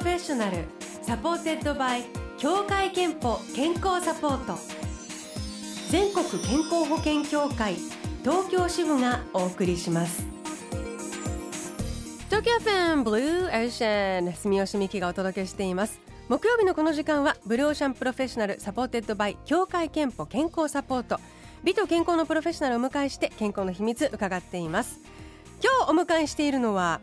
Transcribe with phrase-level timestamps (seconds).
[0.00, 0.64] フェッショナル
[1.02, 2.04] supported by
[2.38, 4.58] 協会けんぽ健康サポート。
[5.90, 7.74] 全国健康保険協会
[8.24, 10.24] 東京支部がお送りします。
[12.30, 16.00] 東京 FMブルーオーシャン住吉美希がお届けしています。
[16.30, 21.20] 木曜日のこの時間は Blue Ocean Professional supported by 協会けんぽ健康サポート。
[21.62, 24.98] 美と健康のプロフェッショナルをお迎えして健康の秘密伺っています。
[25.62, 27.02] 今日お迎えしているのは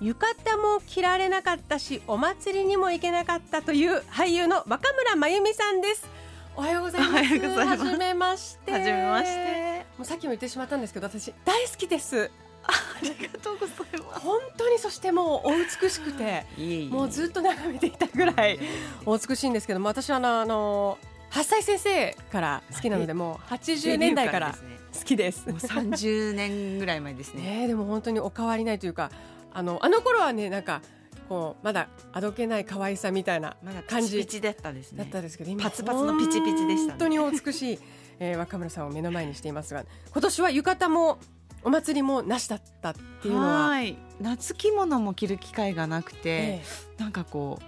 [0.00, 6.08] 浴衣も着られなかったしお祭りにも行けなかったという俳優の若村真由美さんです。
[6.56, 7.14] おはようございます。
[7.14, 8.72] おはじめまして。
[8.72, 9.86] はじめまして。
[9.96, 12.30] もうさっきも言ってしまったんですけど私大好きです。
[12.64, 16.46] ありがとうございま本当にそしてもうお美しくて
[16.90, 18.60] もうずっと眺めていたぐらい
[19.04, 20.98] お美しいんですけども私はあのあの
[21.30, 24.54] 八歳先生から好きなのでもう80年代から
[24.96, 25.48] 好きです。
[25.48, 27.42] もう三十年ぐらい前ですね。
[27.42, 29.10] ねえでも本当にお変わりないというか
[29.54, 30.82] あのあの頃はねなんか
[31.28, 34.98] こうまだあどけない可愛さみたいな感じピチピチだったですね。
[34.98, 36.88] だったんですけど今パツパツのピチピチでしたね。
[36.90, 37.78] 本当にお美しい、
[38.18, 41.18] えー、若村さんを目の前にしていますが今年は浴衣も
[41.64, 43.96] お祭りもなしだったっていうのは、はい。
[44.20, 46.62] 夏着物も着る機会がなくて、え
[46.98, 47.60] なんかこ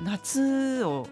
[0.00, 1.06] う夏を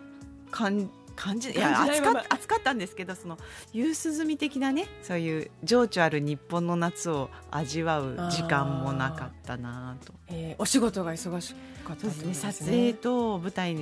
[0.51, 3.39] 感感じ感じないまま暑かっ暑かったんですけどその
[3.73, 10.13] 夕涼み的なねそういう情緒ある日本の夏を味わう時間もなかったなと。
[10.29, 12.35] えーお仕事が忙しかったですね。
[12.35, 13.75] 撮影と舞台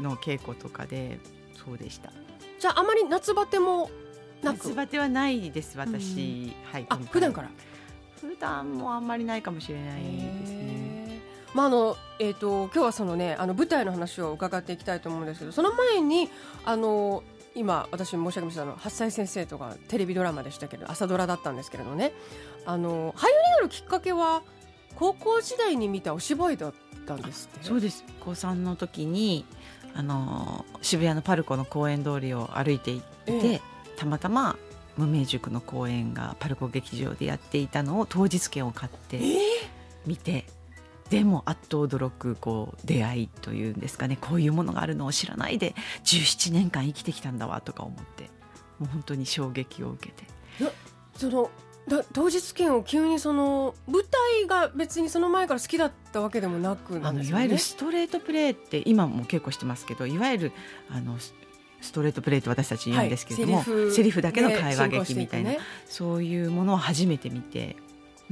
[0.00, 1.18] の稽古とかで
[1.64, 2.10] そうでした。
[2.58, 3.90] じゃああまり夏バテも
[4.42, 7.50] 夏バテはないです私、はいあ普段から？
[8.20, 10.81] 普段もあんまりないかもしれないですね
[11.54, 16.28] まああのえー、と今日はそのねあの舞台の話を伺っていきたいと思うんですけどその前に
[16.64, 17.22] あの
[17.54, 22.12] 今私申し上げましたあの八歳先生とかテレビドラマでしたけど朝ドラだったんですけれどね
[22.64, 24.42] あの俳優になるきっかけは
[24.94, 26.74] 高校時代に見たお芝居だっ
[27.06, 27.64] たんですって？
[27.66, 28.04] そうです。
[28.20, 29.44] 高3の時に
[29.94, 33.60] あの渋谷のパルコの公園通りを歩いていて、ええ。
[33.96, 34.56] たまたま
[34.96, 39.38] 無名塾の公演がパルコ劇場でやっていたのを当日券を買ってえ。
[40.06, 40.44] 見て、
[41.12, 44.16] でもあっと驚くこう出会いというんですかね。
[44.20, 45.74] こういうものがあるのを知らないで
[46.04, 48.30] 17年間生きてきたんだわとか思って
[48.78, 50.26] もう本当に衝撃を受けて。
[51.16, 51.50] その
[51.88, 54.04] だ当日券を急にその舞
[54.38, 60.52] 台が別にその前から好きだったわけでもなくなあのいわゆるストレートプレーって今も稽古してますけどいわゆる
[60.88, 61.34] あのス
[61.82, 63.64] ストレートプレーと私たち言うんですけれども、はい。
[63.64, 63.92] セリフ。
[63.92, 65.58] セリフだけの会話劇みたいな、ね。
[65.86, 67.76] そういうものを初めて見て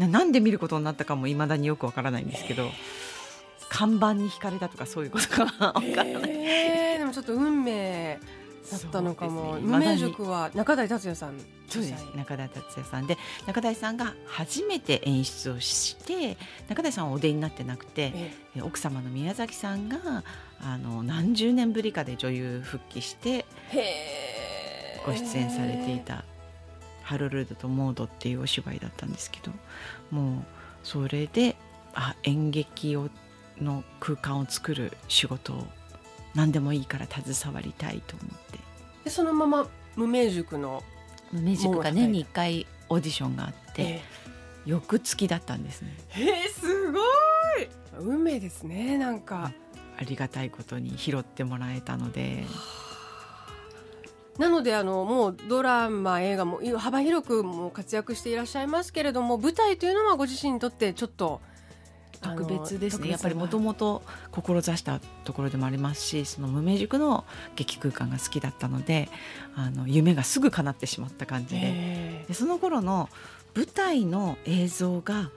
[0.00, 2.70] ななんで見ることになったかもいまだによくわからないんですけど
[3.68, 6.30] 看板に惹かれたとかそういうことかわからない。
[6.30, 8.18] えーでもちょっと運命
[8.70, 9.60] だったのかも、ね。
[9.62, 12.04] 無名塾は中台達也さんそうです。
[12.16, 13.16] 中田達也さんで
[13.46, 16.36] 中台さんが初めて演出をして
[16.68, 18.62] 中台さんはお出になってなくてええ。
[18.62, 20.24] 奥様の宮崎さんが
[20.62, 23.44] あの何十年ぶりかで女優復帰して
[25.06, 26.24] ご出演されていた
[27.10, 29.50] 「ハロルドとモード」っていうお芝居だったんですけど
[30.12, 30.44] もう
[30.84, 31.56] それで
[31.92, 33.10] あ演劇を
[33.60, 35.66] の空間を作る仕事を
[36.36, 38.58] 何でもいいから携わりたいと思って。
[39.04, 39.66] でそのまま
[39.96, 40.84] 無名塾の、
[41.32, 44.02] ミュージックが年に1回オーディションがあってえ
[44.64, 45.94] 翌月だったんですね。
[46.14, 47.02] ーえーすごい。
[47.98, 49.52] 運命ですねなんか。
[49.98, 52.44] ありがたいことに拾ってもらえたので
[54.40, 61.42] なのであのもうドラマ映画も幅広くもう活躍していらっしゃいますけれども舞台というのはご自身にとってちょっと
[62.22, 63.10] 特別ですね。
[63.10, 69.10] やっぱりもともと志したところでもありますしその無名塾の劇空間が好きだったので
[69.56, 71.60] あの夢がすぐ叶ってしまった感じで。
[71.62, 73.10] えでその頃の
[73.54, 75.30] 舞台の映像が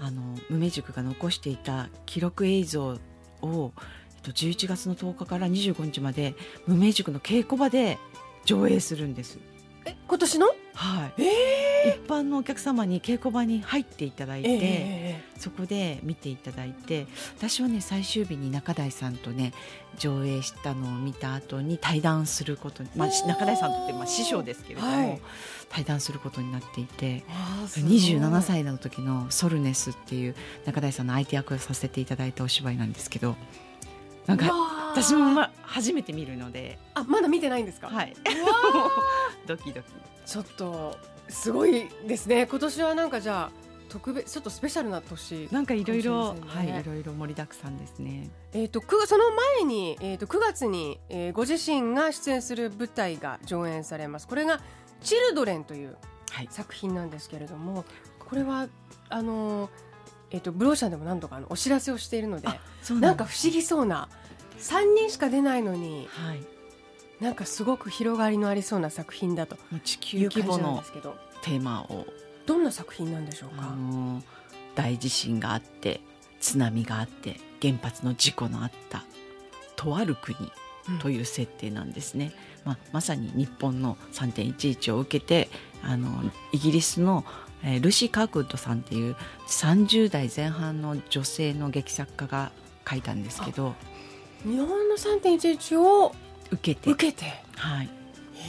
[0.00, 2.96] あの無名塾が残していた記録映像を、
[3.42, 6.34] えっと、11月の10日から25日まで
[6.66, 7.98] 無名塾の稽古場で
[8.44, 9.38] 上映するんです。
[9.84, 10.46] え今年の？
[10.74, 17.06] はい、え一般のお客様に稽古場に入っていただいて、えそこで見ていただいて
[17.36, 19.52] 私はね最終日に中台さんとね
[19.96, 25.20] 上映したのを見た後に対談することに、まあ、中台さんとってまあ師匠ですけれども、はい。
[25.68, 27.92] 対談することになっていてあーすごい。
[27.92, 33.36] 27歳の時の「ソルネス」っていう中台さんの相手役をさせていただいたお芝居なんですけど
[34.28, 34.52] なんか
[34.92, 38.14] 私もま初めて見るので、あまだ見てないんですか、はい、
[39.46, 39.88] ドキドキ。
[39.88, 40.96] ーちょっと
[41.30, 42.46] すごいですね。
[42.46, 43.50] 今年はなんかじゃあ
[43.88, 48.28] 特別ちょっとスペシャルな年なんかいろいろ、はい、いろいろ盛りだくさんですね。
[48.52, 54.28] えー、とくその前に、えー、と9月に、えーご自身が出演する舞台が上演されます。
[54.28, 54.60] これが
[55.00, 55.96] 「チルドレンという
[56.30, 57.86] はい、作品なんですけれども
[58.18, 58.68] これは
[59.08, 59.70] あのー
[60.30, 62.48] えっとブローシャンでも何度かあのお知らせをしているので
[63.00, 64.10] なんか不思議そうな
[64.58, 66.40] 3人しか出ないのにはい。
[67.20, 69.56] なんかすごく広がりのありそうな作品だと。
[69.84, 70.82] 地球規模の。
[71.42, 72.06] テーマを。
[72.46, 74.22] どんな作品なんでしょうあか、の
[74.74, 76.00] 大地震があって
[76.40, 79.04] 津波があって原発の事故のあった
[79.76, 80.36] とある国
[80.88, 80.98] うん。
[81.00, 82.32] という設定なんですね、
[82.64, 85.50] まあ、まさに日本の3.11を受けて
[85.82, 86.08] あの
[86.52, 87.24] イギリスの、
[87.62, 89.14] えールシー・カークウッドさんっていう
[89.48, 92.52] 30代前半の女性の劇作家が
[92.88, 93.74] 書いたんですけど
[94.44, 96.14] 日本の3.11を
[96.50, 96.90] 受けて。
[96.90, 97.24] 受けて。
[97.56, 97.90] はい、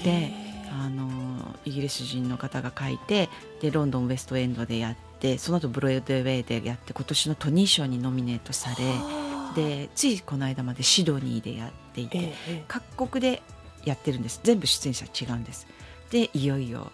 [0.02, 9.56] へでーあのイギリス人の方が書いてでロンドンウェストエンドでやってその後ブロードウェイでやって今年のトニー賞にノミネートされはあ。
[9.56, 12.34] でついこの間までシドニーでやっていて、
[12.68, 13.42] 各国で
[13.84, 14.40] やってるんです。
[14.44, 15.68] 全部出演者違うんです。
[16.12, 16.92] でいよいよ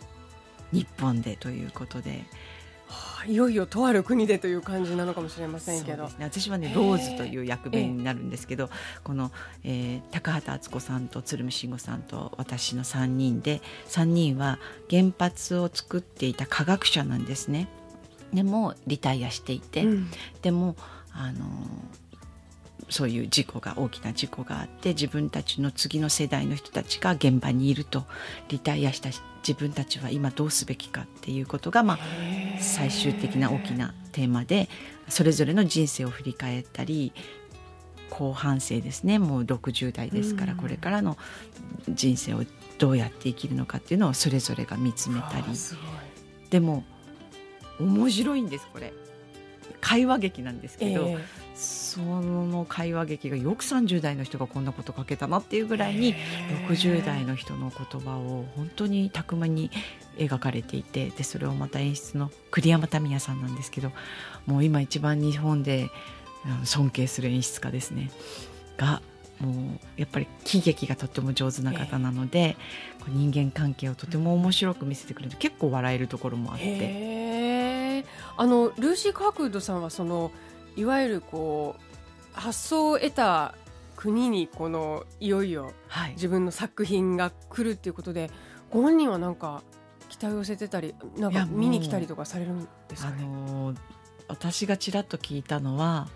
[0.71, 2.21] 日本でということではあ
[3.27, 6.03] いよいよとある国でという感じなのかもしれませんけど。
[6.05, 8.69] ね、私はねローズという役名になるんですけど、
[9.03, 9.31] この、
[9.63, 17.67] えー高畑敦子さんと鶴見慎吾さんと私の3人で3人は原発を作っていた科学者なんですね。
[18.33, 20.07] でもリタイアしていて、うん。
[20.41, 20.75] でも
[21.11, 21.45] あの
[22.89, 28.03] そういう事故が大きな事故があって自分たちの次の世代の人たちが現場にいると
[28.49, 29.09] リタイアした
[29.47, 31.99] 自分たちは今どうすべきかっていうことが、まあ、
[32.59, 34.69] 最終的な大きなテーマで
[35.07, 37.13] それぞれの人生を振り返ったり
[38.09, 40.57] 後半生ですねもう60代ですから、うん。
[40.59, 41.17] これからの
[41.89, 42.43] 人生を
[42.77, 45.45] どうやって生きるのかっていうのをそれぞれが見つめたり。
[46.49, 46.83] でも
[47.79, 48.93] 面白いんですこれ
[49.81, 51.17] 会話劇なんですけど、え
[51.55, 56.67] その会話劇がよく30代の人がこんなこと書けたなっていうぐらいにへえ。
[56.67, 59.71] 60代の人の言葉を本当に巧みに
[60.17, 63.91] 描かれていてでそれをまた演出の栗山民也さんなんですけど
[64.45, 65.89] もう今一番日本で
[66.59, 68.11] うん尊敬する演出家ですね。
[68.77, 69.01] が
[69.39, 69.55] もう
[69.97, 72.55] やっぱり喜劇がとっても上手な方なので、
[72.99, 77.14] こう人間関係をとても面白く見せてくれる結構笑えるところもあって。
[78.37, 80.31] あのルーシー・カークウッドさんはその
[80.75, 83.55] いわゆるこう発想を得た
[83.95, 86.11] 国にこのいよいよはい。
[86.11, 88.29] 自分の作品が来るっていうことで
[88.69, 89.63] ご本人はなんか
[90.09, 93.23] 期待を寄せてたりなんか見に来たりとかされるんですあかね？
[93.23, 93.77] のー
[94.27, 96.07] 私がちらっと聞いたのは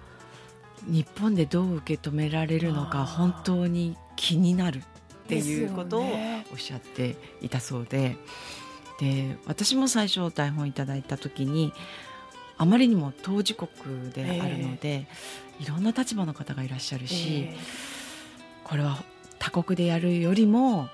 [0.88, 4.82] 日本でどう受け止められるのか本当に気になるっ
[5.28, 6.06] ていうことを
[6.52, 8.18] おっしゃっていたそうで。
[9.00, 11.72] で私も最初台本いただいた時に
[12.60, 15.08] あまりにも当事国であるので、
[15.60, 17.58] いろんな立場の方がいらっしゃるし、え
[18.66, 19.02] これは
[19.40, 20.90] 他国でやるよりも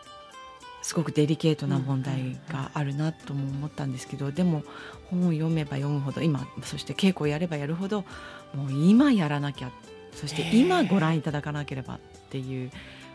[0.83, 4.61] すごくデリケートな問題があるなとも思ったんですけど、でも
[5.09, 8.05] 本を読めば読むほど今そして稽古をやればやるほど
[8.53, 9.71] もう今やらなきゃ
[10.13, 12.71] そして今ご覧いただかなければっていう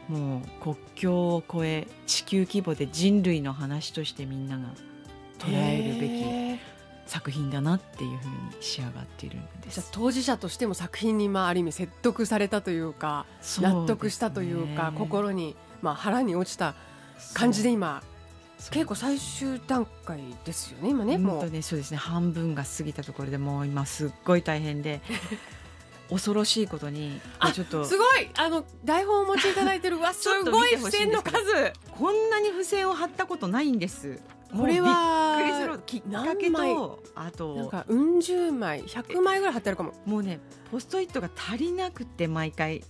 [0.08, 4.64] もう国境を越え地球規模で人類の話としてみんなが
[5.38, 6.49] 捉えるべき
[7.10, 9.88] 作品だなっていうふうに仕上がっているんです。
[9.90, 13.26] 当事者としても作品にまあある意味説得されたというか
[13.60, 16.76] 納得したというか心にまあ腹に落ちた
[17.34, 18.00] 感じで今
[18.60, 18.74] そう。
[18.74, 21.50] 稽古最終段階ですよね今ねもう。
[21.50, 21.96] ねそうですね。
[21.96, 25.00] 半分が過ぎたところでもう今すっごい大変で
[26.10, 28.30] 恐ろしいことにあちょっとすごい！
[28.36, 29.96] あの台本をお持ちいただいてる。
[29.96, 31.32] うわ すごい付箋の数。
[31.90, 34.20] こんなに付箋を貼ったことないんです
[34.56, 39.92] これはびっくりするきっかけとあなんとかうん十枚100枚ぐらい貼ってあるかも。
[40.04, 40.40] もうね
[40.70, 42.82] ポストイットが足りなくて毎回。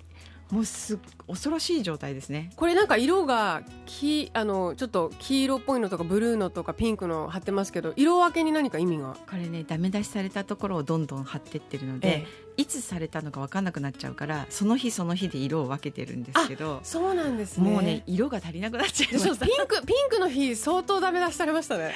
[0.50, 0.98] もうすっ
[1.28, 2.50] 恐ろしい状態ですね。
[2.56, 9.16] これなんか色が黄あのちょっと黄色っぽいのとかブルーのとかピンクの貼ってますけど色分けに何か意味が？
[9.30, 12.26] これねダメ出しされたところをどんどん貼ってってるので、
[12.56, 17.70] いつされたのか分かんなくなっちゃうからその日その日で色を分けてるんですけどそうなんですね。
[17.70, 19.46] もうね色が足りなくなっちゃいでました。
[19.46, 21.94] ピンクピンクの日相当ダメ出しされましたね。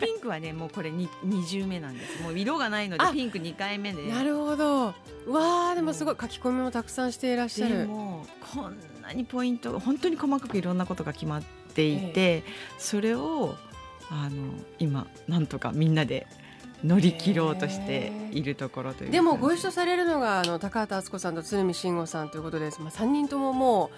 [0.00, 2.22] ピンクはねもうこれに二重目なんです。
[2.22, 4.08] もう色がないのであピンク2回目で。
[4.08, 4.94] なるほど。
[5.26, 11.42] うわーでもすごい書き込みもたくさんしていらっしゃでるもこんなにポイント本当に細かくいろんなことが決まっ
[11.74, 12.44] ていて、
[12.78, 13.56] それを
[14.08, 16.28] あの今なんとかみんなで
[16.84, 23.90] 乗り切ろうとしているところというでもご一緒緒されるのがあの高畑敦子さんと鶴見慎吾さんということです、まあ、3人ともも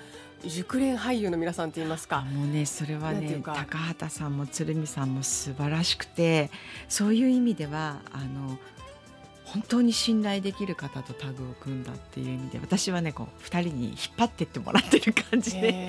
[0.45, 2.21] う熟練俳優の皆さんといいますか。
[2.21, 6.51] もうねそれはね高畑さんも鶴見さんも素晴らしくて
[6.89, 8.57] そういう意味ではあの
[9.53, 15.89] 本当に信頼できる方とタグを組んだっていう意味で私はねこう2人に引っ張ってってもらってる感じで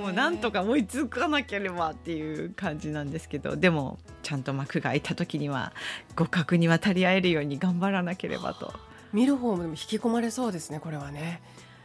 [0.00, 5.72] もうなんとか追いつかなければっていう感じなんですけどでもちゃんと幕が開いた時には
[6.16, 8.72] 互角に渡り合えるように頑張らなければと。
[9.12, 11.40] 見る方も引き込まれそうですねこれはね。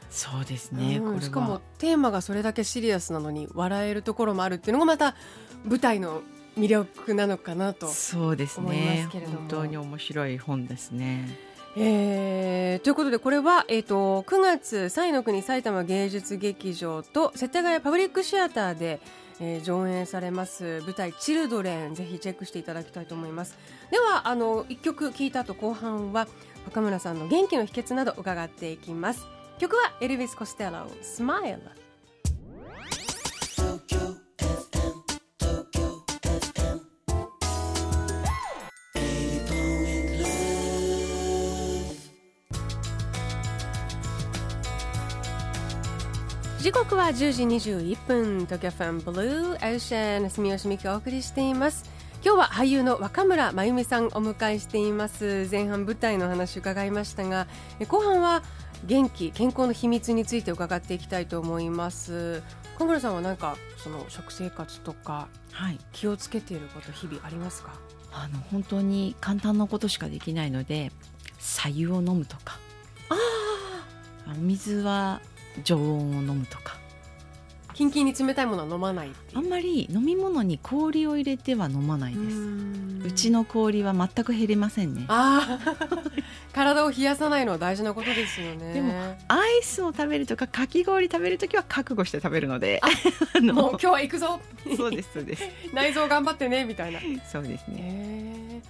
[0.09, 5.15] そうですね、うん、しかもテーマがそれだけシリアスなのに笑えるところもあるっていうのがまた
[5.63, 6.21] 舞台の
[6.57, 9.07] 魅力なのかなとそうですね。
[9.11, 11.51] 本当に面白い本ですね。
[11.77, 18.99] えー、ということでこれは、えーと、9月西の国埼玉芸術劇場と世田谷パブリックシアターで、
[19.39, 23.57] えー、上演されます舞台「チルドレン」ぜひチェックしていただきたいと思います。
[23.89, 26.27] ではあの1曲聴いた後後半は
[26.65, 29.25] 若村さんの元気の秘訣など伺っていきます。
[29.57, 31.59] 曲はエルヴィス・コステロ「スマイル」
[47.01, 51.89] は10時21分東京ファンブルーオーシャン住吉美希お送りしています。
[52.23, 55.47] 今日は俳優の若村真由美さんお迎えしています。
[55.49, 57.47] 前半舞台の話伺いましたが
[57.87, 58.43] 後半は
[58.85, 62.43] 元気健康の秘密について伺っていきたいと思います。
[62.77, 67.71] 小村さんは何かその食生活とか、はい、気をつけていること日々ありますか？
[68.13, 70.91] あの本当に簡単なことしかできないので
[71.39, 72.59] 白湯を飲むとか。
[73.09, 73.15] あ
[74.27, 75.19] あ水は
[75.63, 76.79] 常温を飲むとか
[77.81, 82.37] キンキンに冷たいものは飲まないあんまり飲み物に氷を入れては飲まないです。
[83.07, 85.05] うちの氷は全く減りませんね。
[85.07, 85.57] あ
[86.53, 88.73] 体を冷やさないのは大事なことですよね。
[88.75, 88.93] でも
[89.29, 92.81] アイスを食べるとかかき氷食べる時は覚悟して食べるので。
[93.41, 94.39] もう今日は行くぞ。
[94.77, 95.43] そうですそうです。
[95.73, 96.99] 内臓頑張ってねみたいな。
[97.31, 98.61] そうですね。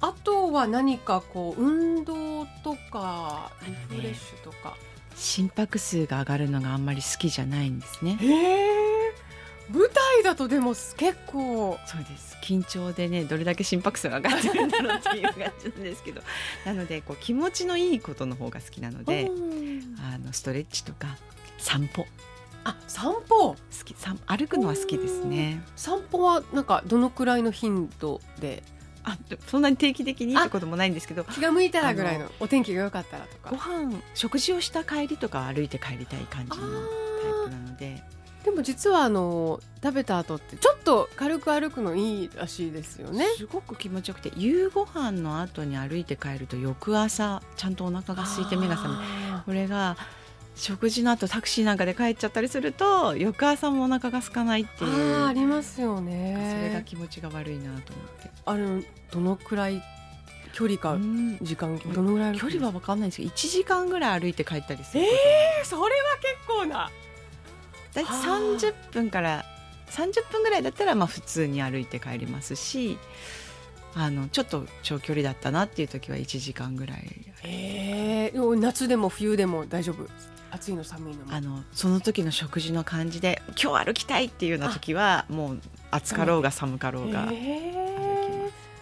[0.00, 4.76] あとは何かこう運動とかリフレッシュとか、
[5.18, 8.18] 心拍数が上がるのがあんまり好きじゃないんですね。
[9.70, 10.96] 舞台だとでも結
[11.26, 11.78] 構。
[11.86, 12.38] そうです。
[12.42, 16.22] 緊張でねどれだけ心拍数が上がってるんだろうっていう感じなんですけど。
[16.64, 19.30] なのでこう気持ちのいいことの方が好きなので
[20.00, 21.18] あのストレッチとか
[21.58, 22.06] 散歩。
[22.64, 23.54] あ散歩。
[23.54, 23.94] 好き。
[24.26, 25.62] 歩くのは好きですね。
[25.76, 28.62] 散歩はなんかどのくらいの頻度で
[29.08, 30.34] あそんなに定期的に？
[30.38, 31.24] ってこともないんですけど。
[31.24, 33.50] 気が向いたらぐらいのお天気が良かったらとか。
[33.50, 36.70] ご飯食事をした帰りとか歩いて帰りたい感じのタイ
[37.44, 38.02] プなので。
[38.44, 43.26] でも実はあの食べた後ってちょっと軽く歩くのいいらしいですよね。
[43.36, 48.94] すごく気持ちよくて夕ご飯の後に歩いて帰ると翌朝ちゃんとお腹が空いて目が覚め
[49.44, 49.96] これが
[50.58, 55.26] 食事の後タクシーなんかで帰っちゃったりすると翌朝もお腹が空かないっていう。
[55.26, 56.56] ありますよね。
[56.56, 58.30] それが気持ちが悪いなと思って。
[58.44, 59.82] あれどのくらい
[60.52, 60.98] 距離か
[61.40, 62.64] 時間どのぐらい距離？
[62.64, 65.88] は分かんないんですけど1時間ぐらい歩いて帰ったりするええー、それは
[66.20, 66.90] 結構な。
[67.94, 69.44] 大体30分から
[69.90, 72.98] 30分ぐらいだったらまあ普通に歩いて帰りますし
[74.00, 77.00] あのちょっと長距離だったなっていう時は1時間ぐらい。
[77.42, 80.08] ええー、夏でも冬でも大丈夫？
[80.52, 87.26] 暑いの寒いのあのその時の食事の感じで今日歩きたいっていうような時はもう暑かろうが寒かろうが。
[87.26, 88.17] 歩き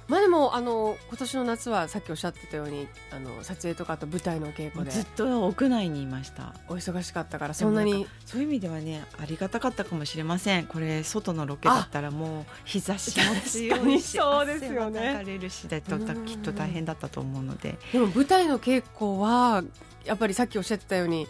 [0.08, 4.90] まあでもあの今年の夏はさっきおっしゃってたようにあの撮影とかあと舞台の稽古で。
[4.90, 6.54] ずっと屋内にいました。
[6.68, 10.66] お忙しかったからそんなにそういう意味ではねありがたかったかもしれません。
[10.66, 15.22] これ外のロケだったらもう日差しも強いしそうですよね。
[15.26, 17.76] れるしだときっと大変だったと思うので。
[17.92, 19.64] でも舞台の稽古は
[20.04, 21.26] やっぱりさっきおっしゃってたように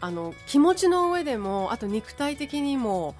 [0.00, 3.16] あの気持ちの上でもあと肉体的にも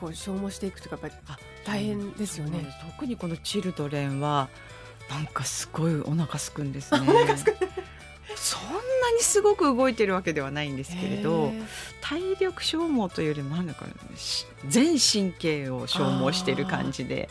[0.00, 2.66] こう消耗していくというかやっぱり大変ですよね
[2.96, 4.48] 特にこのチルドレンは
[5.10, 7.00] なんかすごいお腹すくんですね
[8.34, 11.52] そんなにすごく動いてるわけではないんですけれど
[12.00, 13.86] 体力消耗というよりもなんだか
[14.68, 17.28] 全神経を消耗している感じで。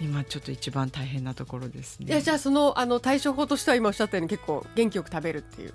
[0.00, 2.06] 今ちょっと一番大変なところですね。
[2.06, 5.74] いやじゃあそのあの対処法としては今おっしゃったように結構元気よく食べるっていう。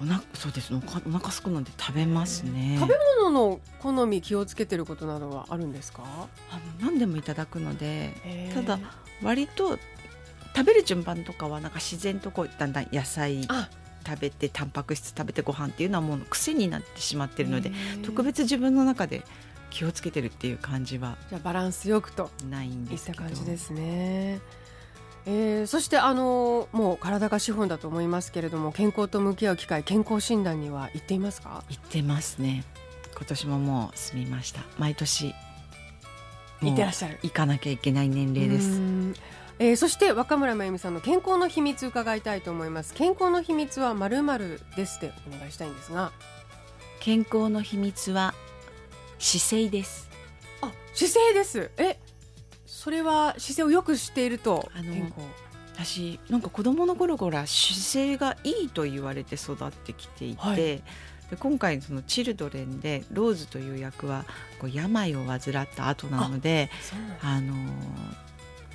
[0.00, 0.72] おなそうです。
[0.72, 2.76] おお腹すくので食べますね。
[2.78, 6.02] 食べ物の好み気をつけてることなどはあるんですか？
[6.50, 8.78] あの何でもいただくのでただ
[9.22, 9.78] 割と
[10.54, 17.72] 食べる順番とかはなんか自然とこうだんだん野菜食べてタンパク質食べてご飯っていうのはもう癖になってしまってるので
[18.04, 19.22] 特別自分の中で
[19.70, 22.30] 気をつけてるっていう感じはじゃあバランスよくと。
[22.48, 23.24] ないんですけど。
[23.24, 24.40] いった感じですね。
[25.30, 31.62] えー、そしてあのもう体が資本だと思いますけれども健康と向き合う機会健康診断には行っていますか？
[31.68, 32.64] 行ってますね。
[33.14, 34.62] 今年ももう済みました。
[34.78, 35.34] 毎年
[36.62, 37.18] 行ってらっしゃる。
[37.22, 38.80] 行かなきゃいけない年齢です。
[39.58, 42.94] えー、そして若村真由美さんの健康の秘密伺いたいと思います。
[42.94, 46.10] 健康の秘密はまるまるですってお願いしたいんですが。
[47.00, 48.32] 健康の秘密は
[49.18, 50.08] 姿勢です。
[50.62, 51.70] あ姿勢です。
[51.76, 51.98] え
[52.78, 55.14] それは姿勢をよくしているとあの健康。
[55.74, 60.56] 私なんか子供の頃から姿勢がいいと言われて育ってきていて、はい。
[60.56, 60.82] で
[61.40, 64.24] 今回そのチルドレンでローズという役は
[64.60, 65.40] こう病を患っ
[65.74, 66.70] た後なので
[67.20, 67.52] あの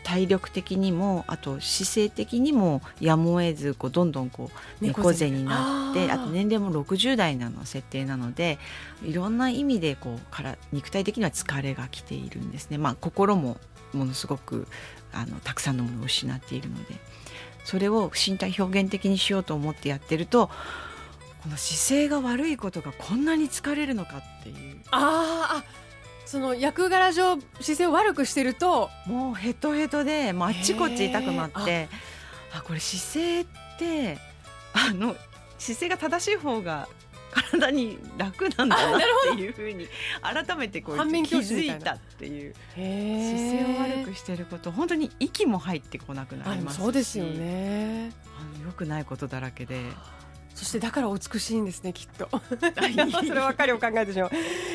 [0.04, 8.60] 体力的にもあと姿勢的にもやむを得ずこうどんどんこう猫背になってあと年齢も60代なの設定なので
[9.04, 13.58] いろんな意味でこうから肉体的には疲れがきているんですね、まあ、心も
[13.94, 14.68] ものすごく
[15.14, 16.96] あのたくさんのものを失っているので。
[17.64, 20.50] それを身体表現的にしようと思ってやってると
[21.44, 24.78] この姿勢が悪いことがこんなに疲れるのかっていう。
[24.92, 25.64] あーあ
[26.34, 31.88] その役柄上姿勢を悪くしてるともうヘトヘトでもうあっちこっち痛くなって。
[32.56, 33.46] あこれ姿勢っ
[33.78, 34.18] て
[34.74, 35.16] あの
[35.60, 36.88] 姿勢が正しい方が
[37.52, 39.02] 体に楽なんだなっ
[39.36, 39.88] ていうふうに
[40.22, 41.02] 改めてこう気
[41.38, 42.56] づいたっていう。
[42.74, 46.82] 姿姿勢を悪くしてること本当に息も入ってこなくなりますし。
[46.82, 48.12] そうですよね。
[48.40, 49.80] あの良くないことだらけで
[50.54, 52.30] そしてだからお美しいんですねきっと。
[52.88, 52.94] い。
[53.12, 54.30] そればっかりを考えてしまう、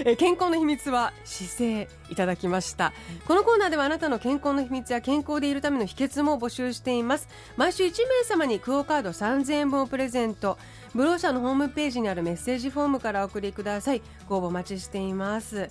[0.05, 2.93] えー健康の秘密は姿勢いただきました。
[3.27, 7.29] このコーナーではあなたの健康の秘密や健康でいるための秘訣も募集しています。
[7.57, 10.59] 毎週1名様にクオカード3000円分をプレゼント。
[10.95, 14.03] ブロー社のホームページにあるメッセージフォームからお送りください。
[14.29, 15.69] ご応募お待ちしています。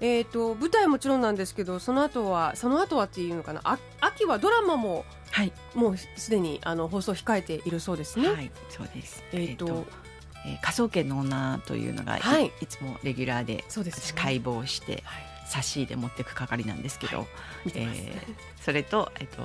[0.00, 3.60] えー、と舞台もちろんなんですけどその後はその後はっていうのかな？
[3.64, 3.78] あ
[4.14, 9.24] 秋はドラマもはい、もうすでにあの放送控えているそうですね、はいそうです。
[9.32, 12.52] えーとえー科捜研の女というのがい,、はい。
[12.60, 14.20] い、つもレギュラーでそうですよね。
[14.20, 15.24] 私解剖してはい。
[15.46, 17.26] 差し入れ持ってく係なんですけど、
[17.66, 19.42] 見てます、えーそれと、えっと、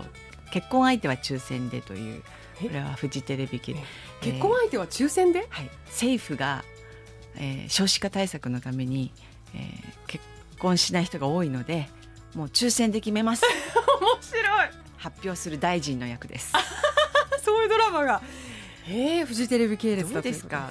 [0.51, 2.23] 結婚相手は抽選でという
[2.61, 2.67] え？
[2.67, 6.63] これはフジテレビ系、ええー結婚相手は抽選で、はい、政府が、
[7.35, 9.11] えー少子化対策のために、
[9.55, 10.23] えー結
[10.59, 11.89] 婚しない人が多いので
[12.35, 13.43] もう抽選で決めます。
[14.01, 14.69] 面白い。
[14.97, 16.53] 発表する大臣の役です。
[17.43, 18.21] そういうドラマが。
[18.91, 20.69] ええフジテレビ系列どだうですか？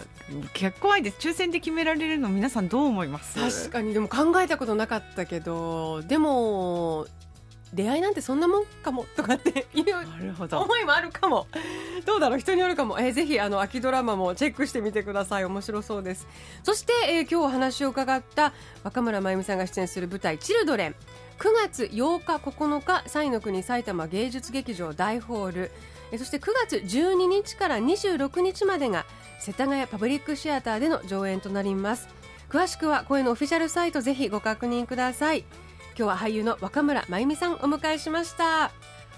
[0.52, 3.38] 結婚相手抽選で決められるの皆さんどう思います？
[3.38, 3.94] 確かに。
[3.94, 7.06] でも考えたことなかったけどでも
[7.72, 10.58] 出会いなんてそんなもんかもとかって いうなるほど。
[10.58, 11.46] 思いもあるかも。
[12.06, 12.38] どうだろう？
[12.40, 15.44] 人によるかも、えーぜひあの秋ドラマもチェックしてみてください。
[15.44, 16.26] 面白そうです。
[16.64, 18.52] そして、えー今日お話を伺った
[18.82, 20.94] 若村真由美さんが出演する舞台「チルドレン」
[21.38, 25.70] 9月8日9日西の国埼玉芸術劇場大ホール。
[26.10, 29.06] えそして9月12日から26日までが
[29.38, 32.08] 世田谷パブリックシアターでの上演となります。
[32.48, 35.44] 詳しくは声のオフィシャルサイトぜひご確認ください。
[35.96, 38.64] 今日は俳優の若村真由美さんお迎えしました。
[38.64, 38.72] あ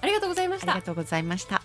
[0.05, 0.73] りがとうございました。
[0.73, 1.60] ありがとうございました。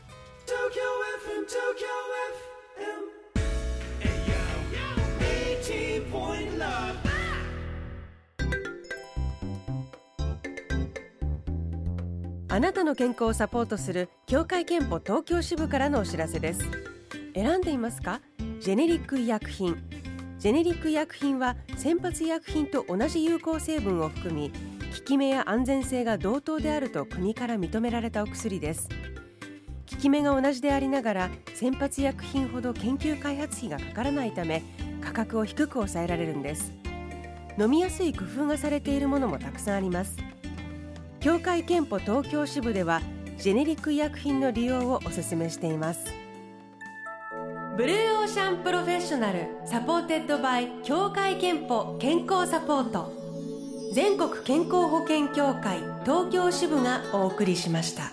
[12.56, 16.62] あなたの健康をサポートする協会憲法東京支部からのお知らせです。
[17.34, 18.22] 選んでいますか？
[18.62, 19.76] ジェネリック医薬品。
[20.40, 24.56] ジェネリック医薬品は先発医薬品と同じ有効成分を含み効
[25.04, 28.88] き目や安全性が同等であると国から認められたお薬です。
[28.88, 34.64] 効き目が同じでありながら先発医薬品ほど研究開発費がかからないため
[35.02, 36.72] 価格を低く抑えられるんです。
[37.60, 40.16] 飲みやすい工夫がされているものもたくさんあります。
[41.26, 43.02] 協会憲法東京支部では
[43.40, 46.06] ジェネリック医薬品の利用をお勧めしています。
[47.76, 53.12] Blue Ocean Professional supported by 協会けんぽ健康サポート。
[53.96, 58.12] 全国健康保険協会東京支部がお送りしました。